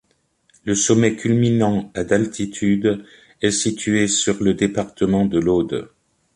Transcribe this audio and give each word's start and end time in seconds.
Le 0.65 0.73
sommet 0.73 1.15
culminant 1.15 1.91
à 1.93 2.03
d'altitude 2.03 3.05
est 3.43 3.51
situé 3.51 4.07
sur 4.07 4.41
le 4.41 4.55
département 4.55 5.27
de 5.27 5.39
l'Aude. 5.39 5.89